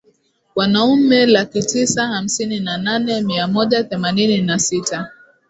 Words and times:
Wanaume 0.55 1.25
laki 1.25 1.63
tisa 1.63 2.07
hamsini 2.07 2.59
na 2.59 2.77
nane 2.77 3.21
mia 3.21 3.47
moja 3.47 3.83
themanini 3.83 4.41
na 4.41 4.59
sita 4.59 5.11